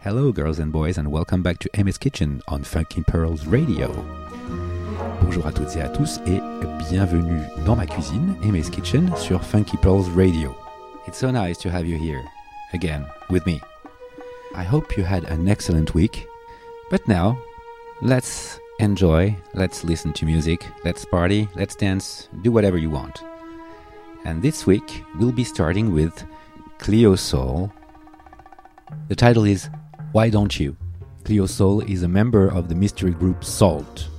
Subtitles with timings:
[0.00, 3.90] Hello, girls and boys, and welcome back to Aimé's Kitchen on Funky Pearls Radio.
[5.20, 6.40] Bonjour à toutes et à tous, et
[6.88, 10.54] bienvenue dans ma cuisine, Aimé's Kitchen, sur Funky Pearls Radio.
[11.08, 12.22] It's so nice to have you here,
[12.74, 13.62] again, with me.
[14.54, 16.26] I hope you had an excellent week,
[16.90, 17.38] but now,
[18.02, 23.22] let's enjoy, let's listen to music, let's party, let's dance, do whatever you want.
[24.26, 26.26] And this week, we'll be starting with
[26.76, 27.72] Cleo Sol.
[29.08, 29.70] The title is
[30.12, 30.76] Why Don't You?
[31.24, 34.10] Cleo Sol is a member of the mystery group SAULT.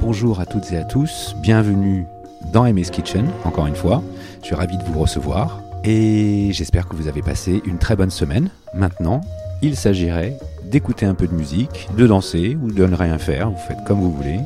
[0.00, 2.04] Bonjour à toutes et à tous, bienvenue
[2.52, 4.02] dans Aimé's Kitchen, encore une fois.
[4.46, 8.12] Je suis ravi de vous recevoir et j'espère que vous avez passé une très bonne
[8.12, 8.50] semaine.
[8.74, 9.20] Maintenant,
[9.60, 13.58] il s'agirait d'écouter un peu de musique, de danser ou de ne rien faire, vous
[13.58, 14.38] faites comme vous voulez.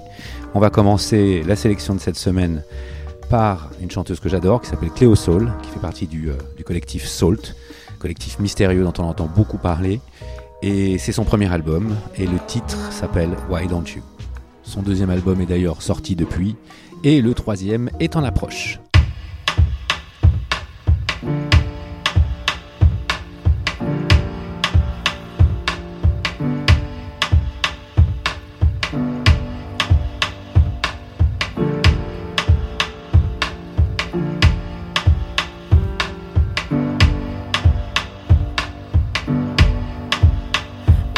[0.55, 2.63] On va commencer la sélection de cette semaine
[3.29, 6.65] par une chanteuse que j'adore qui s'appelle Cleo Soul, qui fait partie du, euh, du
[6.65, 7.55] collectif Salt
[7.99, 10.01] collectif mystérieux dont on entend beaucoup parler.
[10.63, 14.01] Et c'est son premier album, et le titre s'appelle Why Don't You?
[14.63, 16.57] Son deuxième album est d'ailleurs sorti depuis,
[17.05, 18.81] et le troisième est en approche.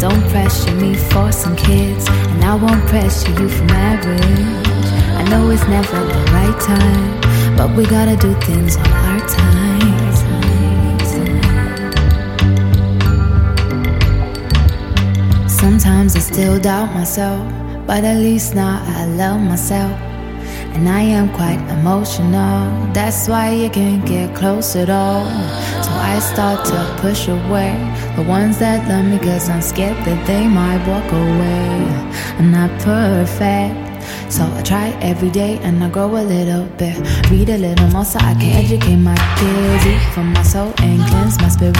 [0.00, 4.88] Don't pressure me for some kids, and I won't pressure you for marriage.
[5.20, 7.20] I know it's never the right time,
[7.54, 9.60] but we gotta do things on our time.
[15.46, 17.46] Sometimes I still doubt myself,
[17.86, 20.09] but at least now I love myself.
[20.74, 25.26] And I am quite emotional, that's why you can't get close at all.
[25.84, 27.72] So I start to push away
[28.16, 31.70] the ones that love me, cause I'm scared that they might walk away.
[32.38, 33.76] I'm not perfect,
[34.32, 36.96] so I try every day and I grow a little bit.
[37.30, 41.00] Read a little more so I can educate my kids, eat from my soul and
[41.10, 41.76] cleanse my spirit.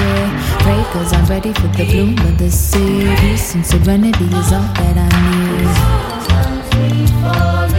[0.60, 3.36] Pray cause I'm ready for the bloom of the city.
[3.36, 5.08] Since serenity is all that I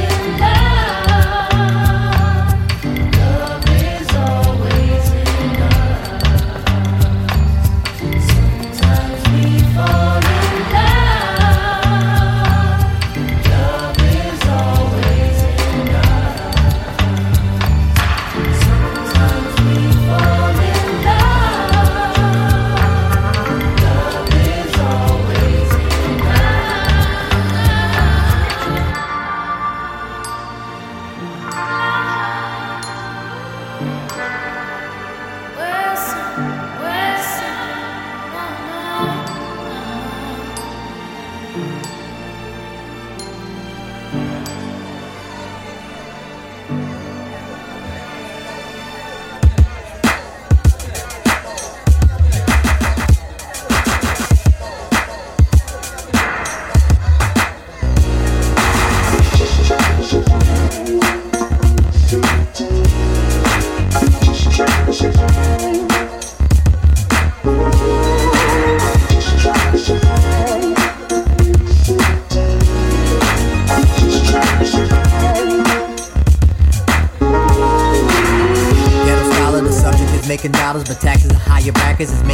[0.07, 0.10] need.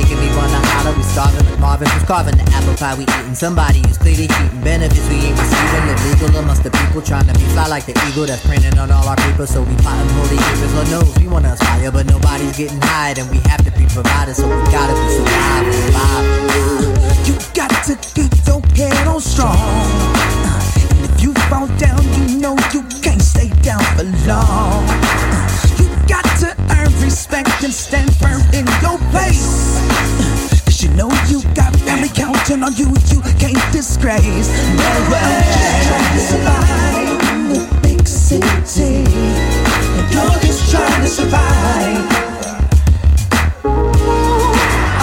[0.07, 0.95] Making me wanna holler.
[0.95, 3.35] We starving like Marvin carving the apple pie we eating.
[3.35, 4.61] Somebody who's clearly cheating.
[4.63, 5.83] Benefits we ain't receiving.
[5.91, 9.07] Illegal amongst the people trying to be fly like the eagle that's printing on all
[9.07, 9.49] our papers.
[9.51, 10.73] So we plotting holy papers.
[10.73, 13.19] Lord knows we wanna aspire, but nobody's getting hired.
[13.19, 15.75] And we have to be provided, so we gotta be surviving.
[17.27, 19.57] You got to keep your head on strong.
[19.59, 25.06] Uh, and if you fall down, you know you can't stay down for long.
[27.07, 29.79] Respect and stand firm in your place.
[30.65, 34.49] Cause you know you got family counting on you, you can't disgrace.
[34.75, 35.31] No way.
[35.55, 39.07] Just trying to survive in the big city.
[40.11, 42.03] You're just trying to survive.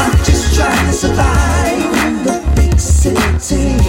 [0.00, 3.80] I'm just trying to survive in the big city.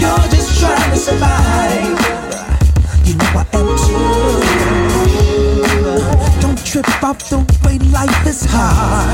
[0.00, 1.99] You're just trying to survive.
[7.02, 9.08] Off the way life is hard.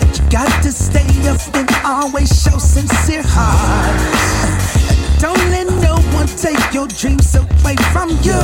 [0.00, 3.98] And you got to stay up and always show sincere heart.
[5.18, 8.38] Don't let no one take your dreams away from you.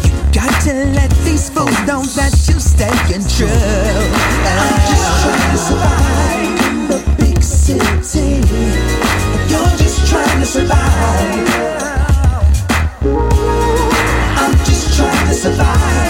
[0.00, 3.52] You got to let these fools know that you are staying true.
[4.48, 8.40] I'm just trying to survive in the big city.
[9.52, 11.46] You're just trying to survive.
[14.40, 16.09] I'm just trying to survive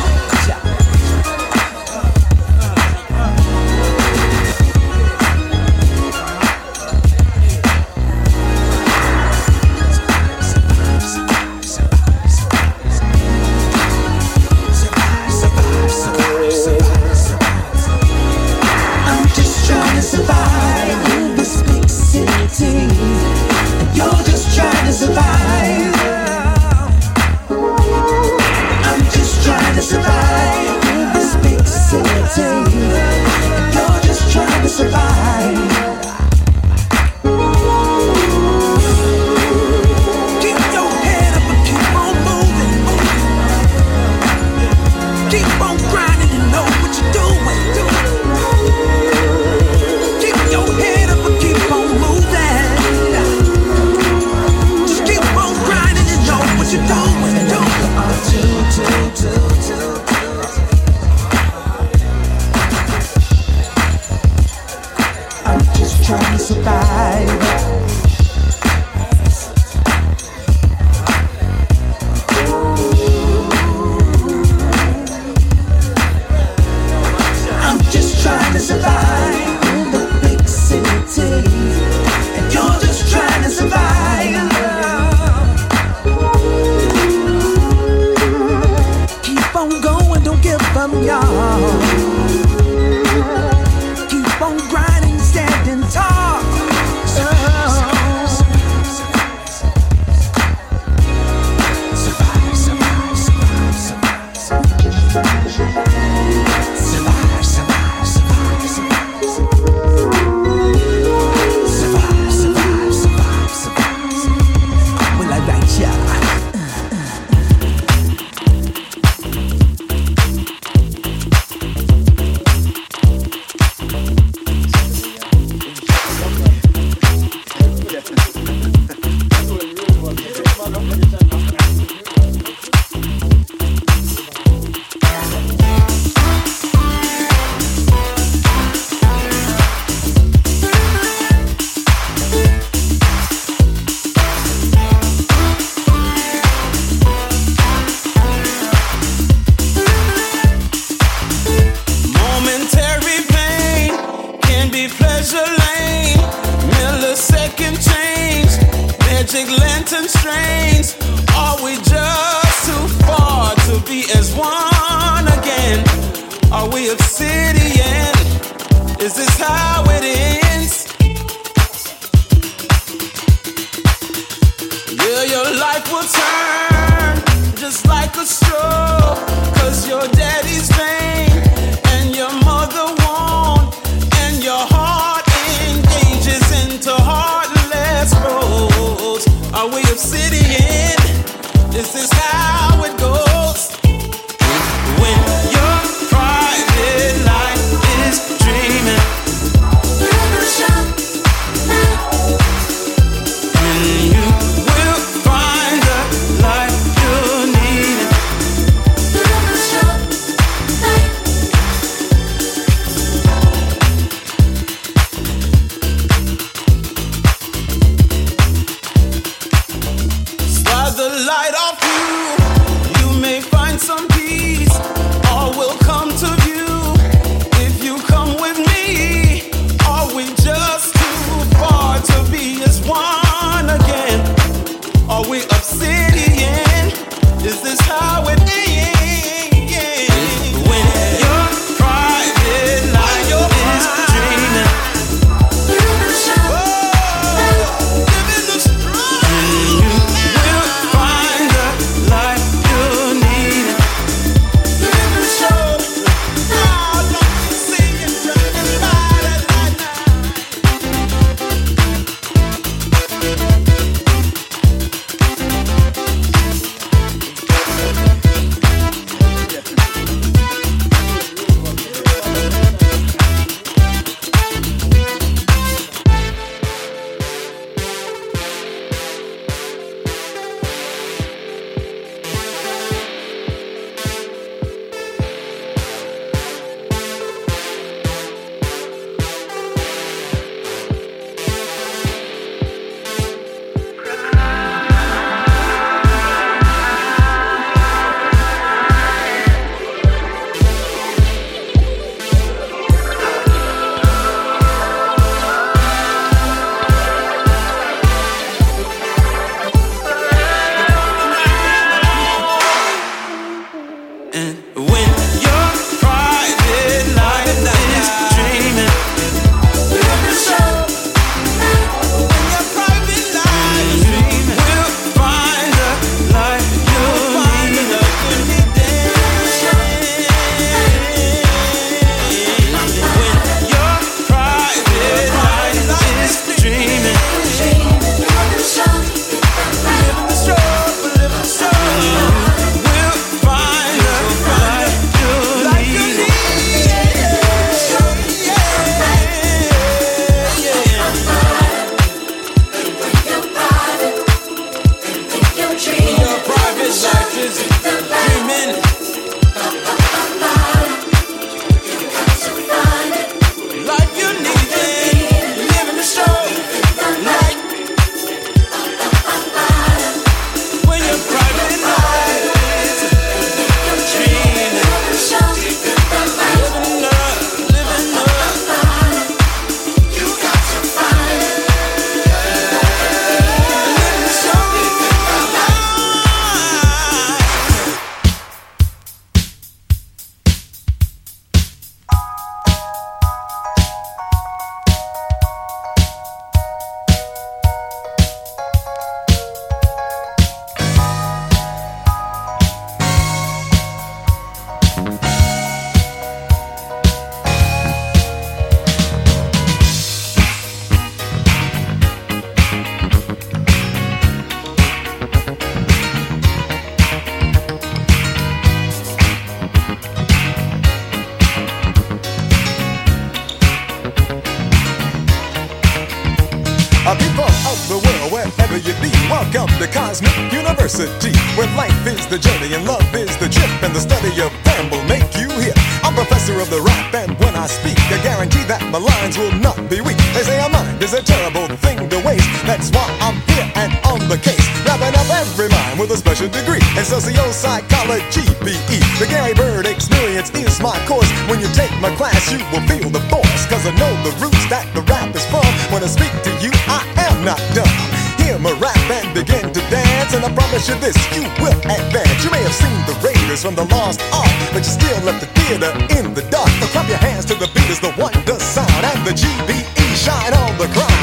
[436.41, 439.77] master of the rap, and when I speak, I guarantee that my lines will not
[439.93, 440.17] be weak.
[440.33, 442.49] They say a mind is a terrible thing to waste.
[442.65, 446.49] That's why I'm here and on the case, wrapping up every mind with a special
[446.49, 448.97] degree in sociopsychology, PE.
[449.21, 451.29] The Gary Byrd experience is my course.
[451.45, 454.65] When you take my class, you will feel the force, cause I know the roots
[454.73, 455.69] that the rap is from.
[455.93, 457.93] When I speak to you, I am not dumb.
[458.41, 461.77] Hear my rap and begin to dance chance, and I promise you this, you will
[461.89, 462.43] advance.
[462.43, 465.47] You may have seen the Raiders from the Lost Ark, but you still left the
[465.57, 466.69] theater in the dark.
[466.79, 470.53] So clap your hands to the beat as the wonder sound, and the GBE shine
[470.53, 471.17] on the crowd.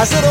[0.00, 0.29] I said,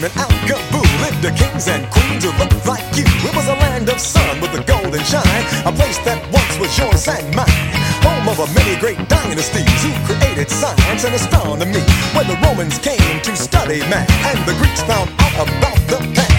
[0.00, 3.04] time in Alcaboo lived the kings and queens who looked like you.
[3.04, 6.76] It was a land of sun with a golden shine, a place that once was
[6.78, 7.46] yours and mine.
[8.02, 11.84] Home of a many great dynasties who created science and astronomy.
[12.14, 16.29] When the Romans came to study math and the Greeks found out about the past.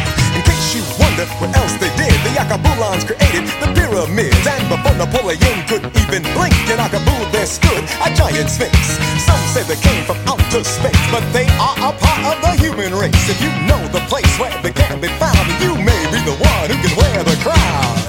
[0.72, 2.16] Makes you wonder what else they did.
[2.24, 7.84] The Yakabulans created the pyramids, and before Napoleon could even blink, in Akabul there stood
[8.00, 8.80] a giant sphinx.
[9.20, 12.96] Some say they came from outer space, but they are a part of the human
[12.96, 13.28] race.
[13.28, 16.70] If you know the place where they can be found, you may be the one
[16.72, 18.01] who can wear the crown.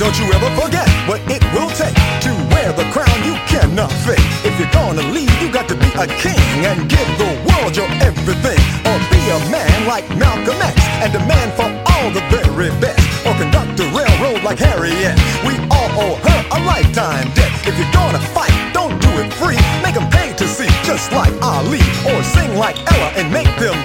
[0.00, 1.92] Don't you ever forget what it will take
[2.24, 3.12] to wear the crown.
[3.20, 4.24] You cannot fake.
[4.48, 7.84] If you're gonna lead, you got to be a king and give the world your
[8.00, 8.56] everything.
[8.88, 13.04] Or be a man like Malcolm X and demand for all the very best.
[13.28, 15.20] Or conduct a railroad like Harriet.
[15.44, 17.52] We all owe her a lifetime debt.
[17.68, 19.60] If you're gonna fight, don't do it free.
[19.84, 21.84] Make 'em pay to see, just like Ali.
[22.08, 23.76] Or sing like Ella and make them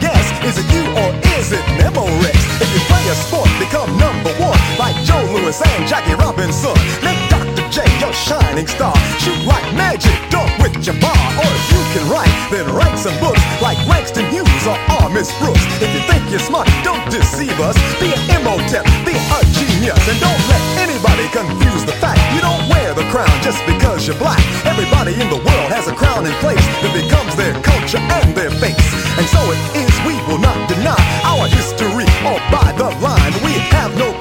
[6.46, 7.04] Jackie Robinson.
[7.04, 7.70] Make Dr.
[7.70, 8.96] J your shining star.
[9.20, 11.18] Shoot like magic, dunk with your bar.
[11.38, 15.10] Or if you can write, then write some books like Langston Hughes or R.
[15.10, 15.64] Miss Brooks.
[15.82, 17.76] If you think you're smart, don't deceive us.
[18.00, 22.70] Be an Imhotep, be a genius, and don't let anybody confuse the fact you don't
[22.70, 24.42] wear the crown just because you're black.
[24.66, 28.52] Everybody in the world has a crown in place that becomes their culture and their
[28.62, 28.78] face.
[29.18, 33.34] And so it is, we will not deny our history or by the line.
[33.42, 34.14] We have no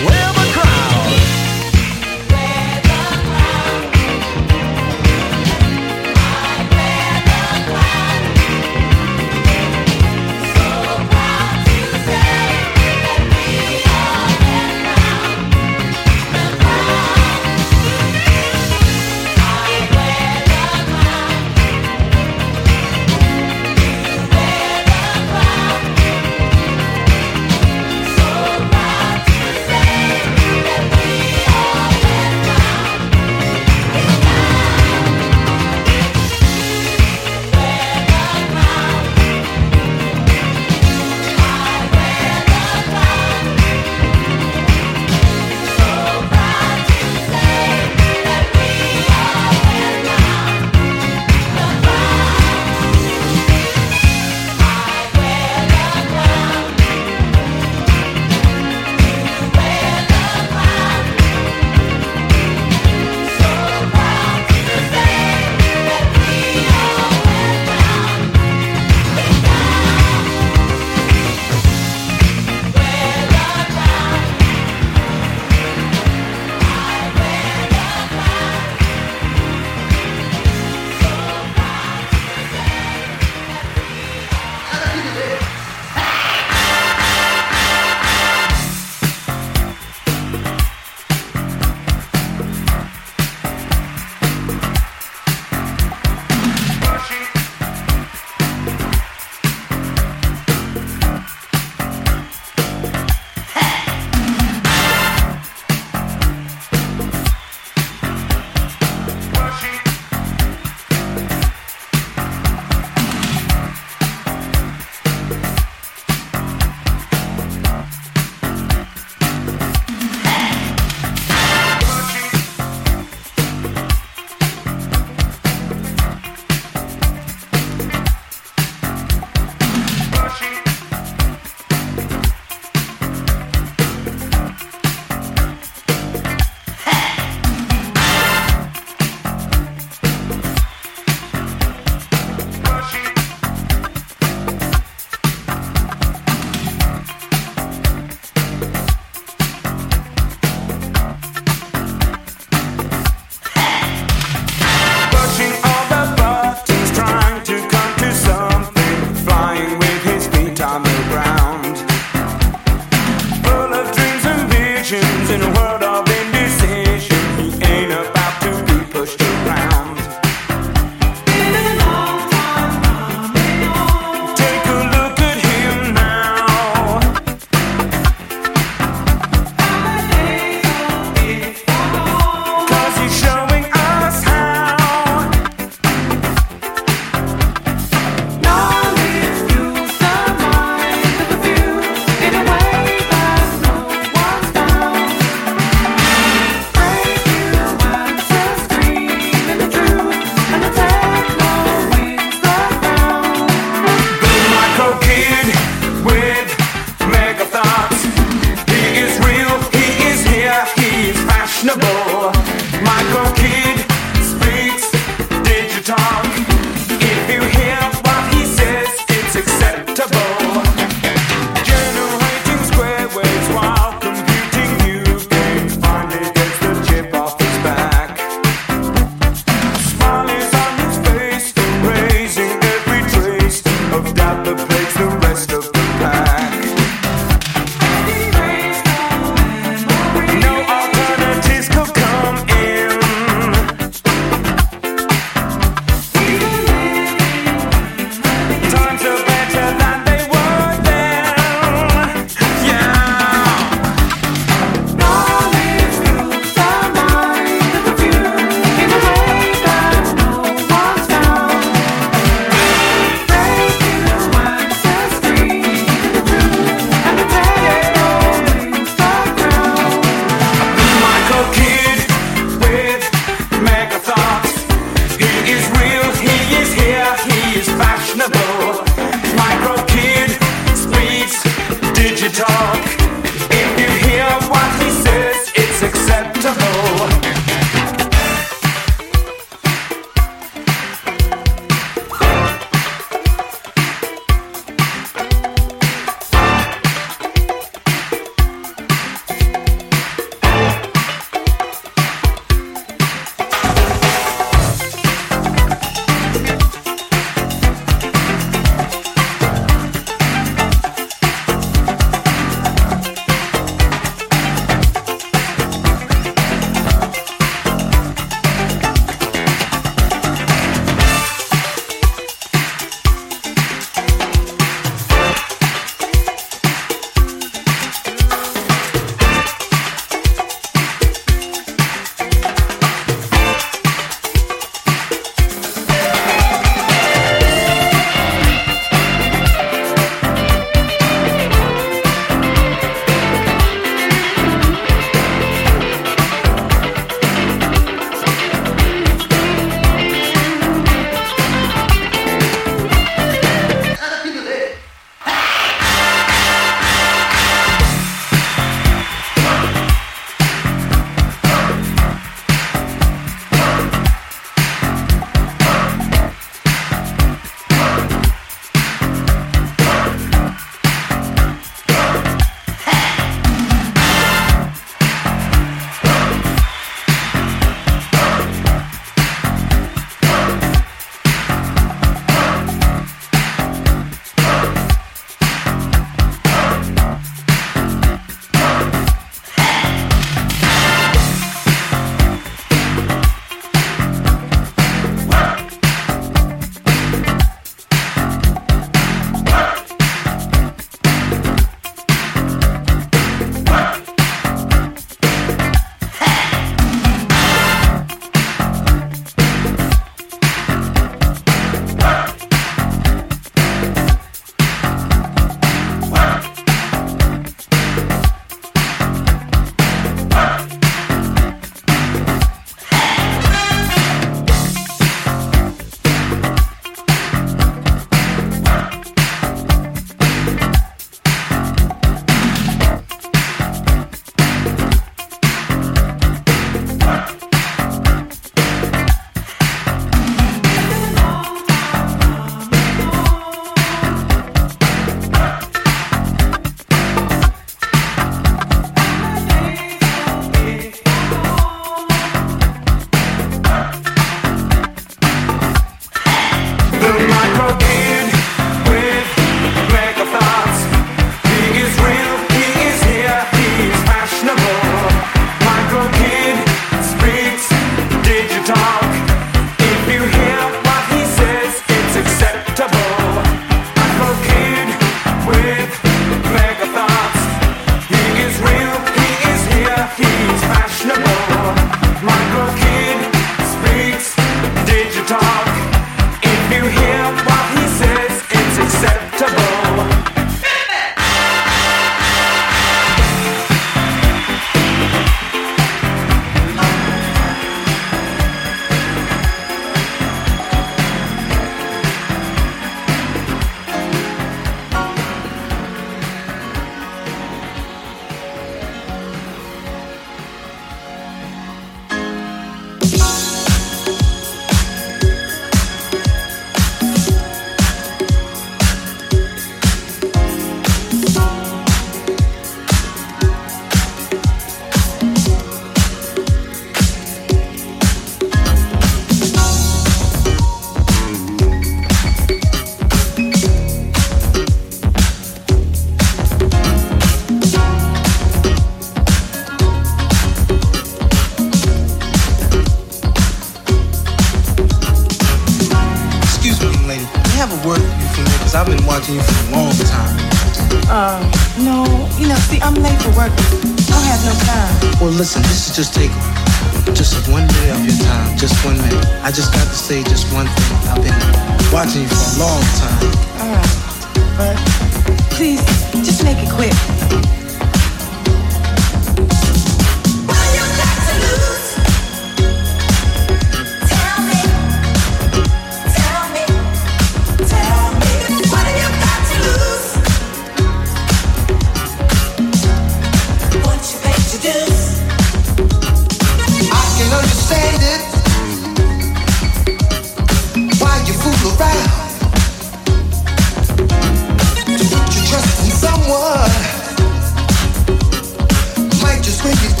[599.61, 600.00] bring you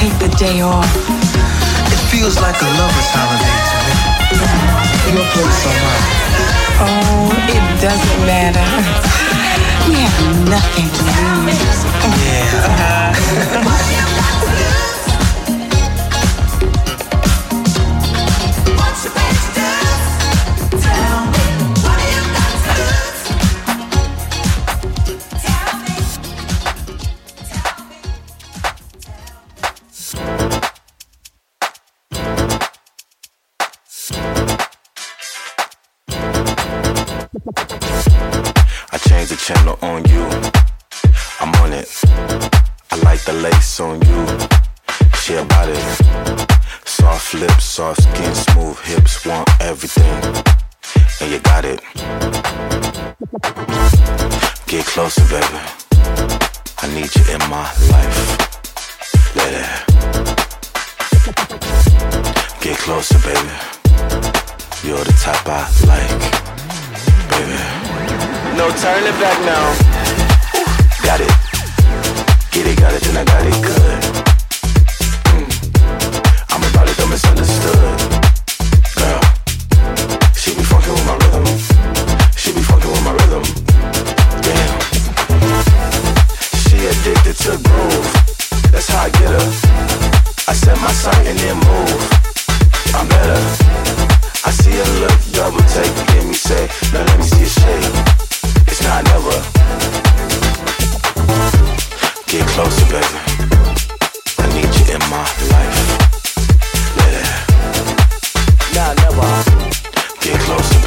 [0.00, 0.88] take the day off.
[1.92, 3.94] It feels like a lover's holiday to me.
[5.12, 6.06] Your place or mine?
[6.80, 8.64] Oh, it doesn't matter.
[9.88, 11.02] We have nothing to
[11.44, 11.84] lose.
[12.24, 13.16] Yeah.
[13.52, 14.09] Uh-huh.
[69.20, 69.89] back now.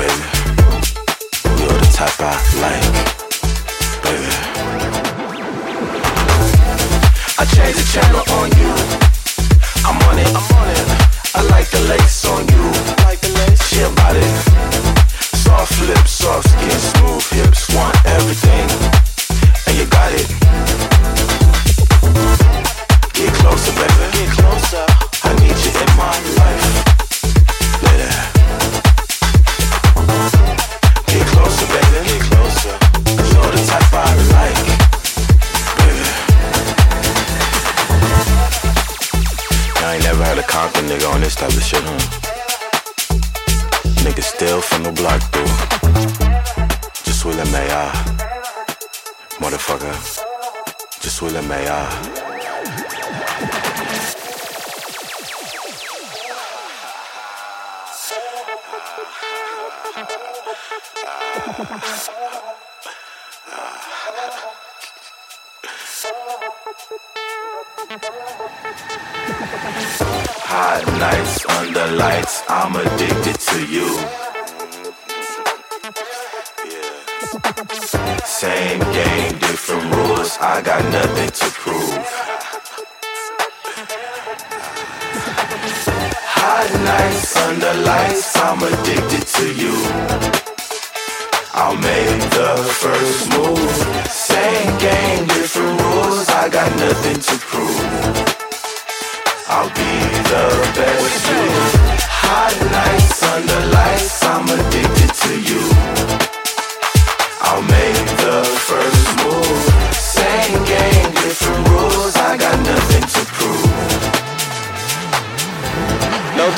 [0.04, 2.84] You're the type I like,
[4.04, 4.28] baby.
[7.40, 8.53] I change the channel on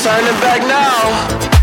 [0.05, 1.54] turning back now.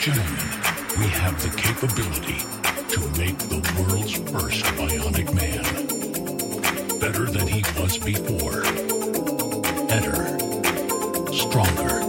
[0.00, 0.32] gentlemen,
[0.98, 2.38] we have the capability
[2.88, 5.62] to make the world's first bionic man.
[6.98, 8.62] Better than he was before.
[9.88, 10.38] Better.
[11.34, 11.99] Stronger.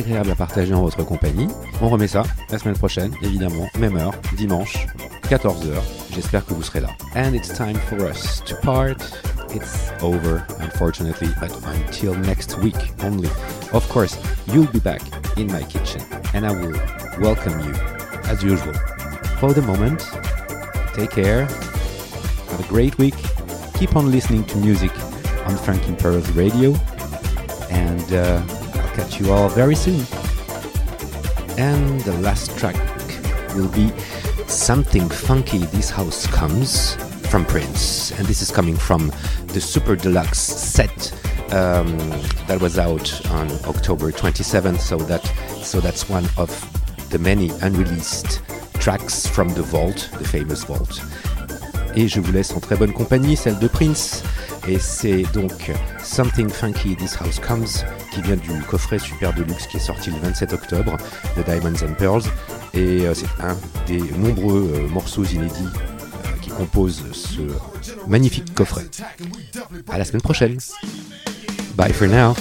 [0.00, 1.48] Agréable à partager en votre compagnie.
[1.82, 4.86] On remet ça la semaine prochaine, évidemment, même heure, dimanche,
[5.28, 5.76] 14h.
[6.14, 6.88] J'espère que vous serez là.
[7.14, 8.96] And it's time for us to part.
[9.54, 13.28] It's over, unfortunately, but until next week only.
[13.72, 15.02] Of course, you'll be back
[15.36, 16.00] in my kitchen,
[16.34, 16.76] and I will
[17.20, 17.74] welcome you
[18.24, 18.74] as usual.
[19.38, 20.00] For the moment,
[20.94, 21.44] take care.
[21.44, 23.16] Have a great week.
[23.74, 24.92] Keep on listening to music
[25.46, 26.74] on Frankie Pearls Radio,
[27.70, 28.42] and uh,
[29.00, 30.04] catch you all very soon.
[31.56, 32.76] And the last track
[33.54, 33.90] will be
[34.46, 36.96] Something Funky This House Comes
[37.30, 38.10] from Prince.
[38.18, 39.10] And this is coming from
[39.54, 41.12] the Super Deluxe set
[41.52, 41.96] um,
[42.46, 44.80] that was out on October 27th.
[44.80, 45.24] So that
[45.62, 46.50] so that's one of
[47.08, 48.42] the many unreleased
[48.80, 51.00] tracks from the Vault, the famous Vault.
[51.96, 54.22] Et je vous laisse en très bonne compagnie, celle de Prince.
[54.68, 55.72] Et c'est donc
[56.10, 57.68] Something Funky This House Comes
[58.10, 60.96] qui vient du coffret Super Deluxe qui est sorti le 27 octobre
[61.36, 62.24] de Diamonds and Pearls.
[62.74, 63.56] Et euh, c'est un
[63.86, 67.42] des nombreux euh, morceaux inédits euh, qui composent ce
[68.08, 68.86] magnifique coffret.
[69.88, 70.58] À la semaine prochaine.
[71.76, 72.34] Bye for now.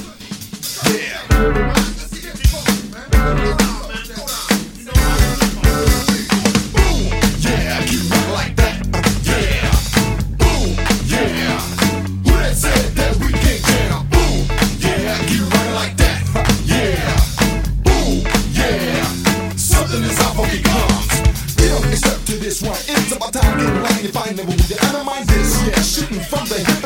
[26.24, 26.79] From the hip.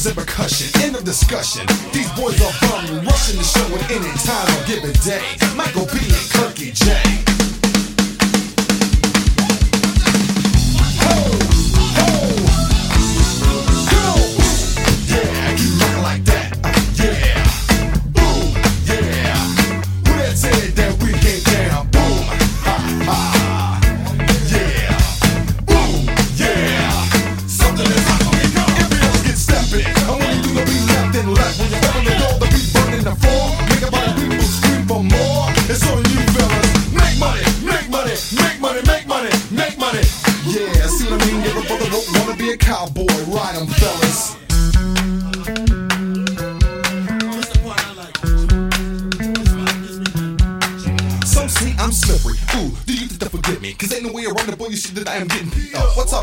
[0.00, 0.82] Drums and percussion.
[0.82, 1.66] End of discussion.
[1.92, 5.22] These boys are bum, rushing the show at any time or given day.
[5.56, 7.29] Michael B and Kirky J.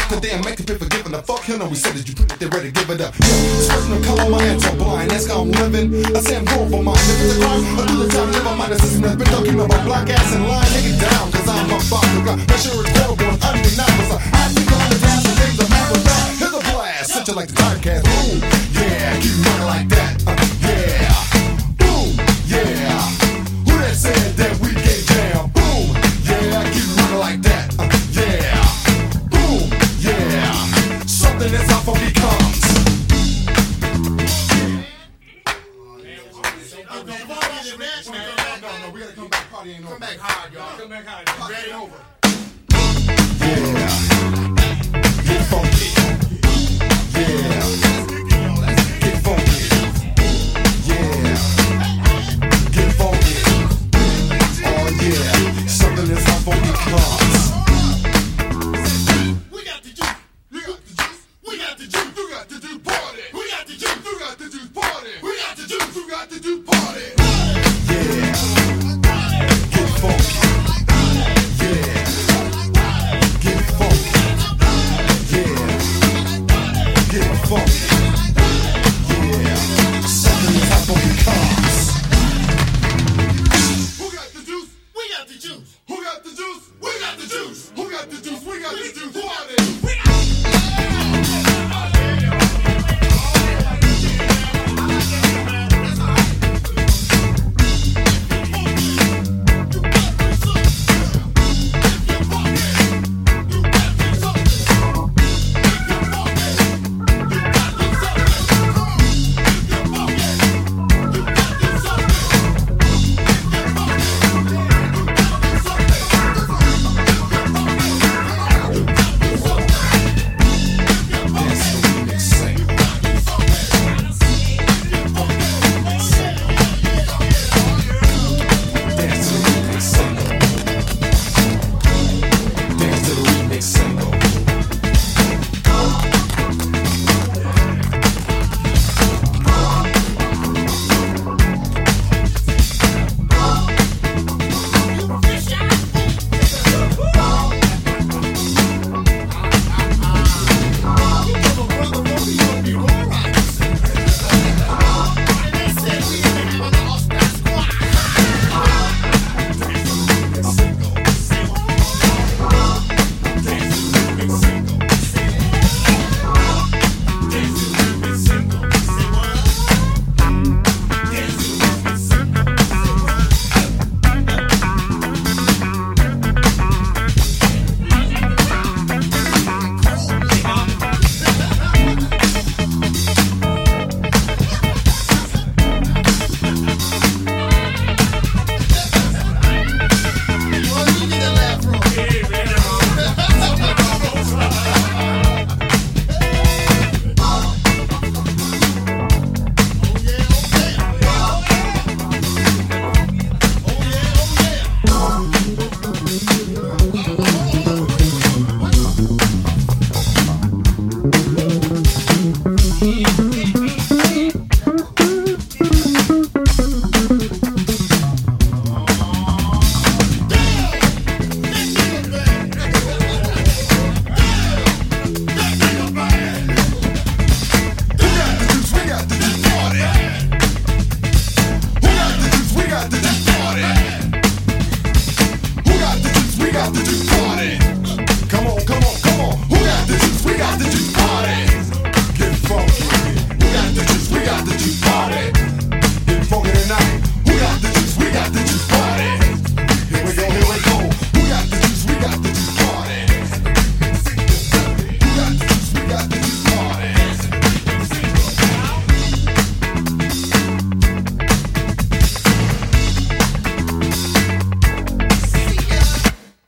[0.07, 0.33] up today?
[0.35, 1.11] I'm making pay forgiven.
[1.11, 3.01] The fuck him, no, we said that you put it, they ready to give it
[3.01, 3.13] up.
[3.19, 5.11] Yeah, expressing the color, my hands oh are blind.
[5.11, 6.05] That's how I'm living.
[6.15, 6.95] I say I'm going for mine.
[6.95, 8.71] If it's a crime, I do the time, never mind.
[8.73, 10.45] The system that's been talking about black ass and.
[10.47, 12.07] Take it down, cause I'm a fuck.
[12.47, 14.05] Make sure it's horrible and undeniable.
[14.07, 16.25] So I think on the dance and things are mad with that.
[16.39, 17.86] Here's a blast, such a like the podcast.